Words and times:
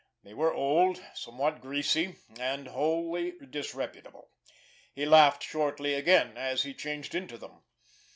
They 0.23 0.33
were 0.33 0.51
old, 0.51 0.99
somewhat 1.13 1.61
greasy, 1.61 2.15
and 2.39 2.69
wholly 2.69 3.33
disreputable. 3.47 4.31
He 4.95 5.05
laughed 5.05 5.43
shortly 5.43 5.93
again, 5.93 6.37
as 6.37 6.63
he 6.63 6.73
changed 6.73 7.13
into 7.13 7.37
them. 7.37 7.61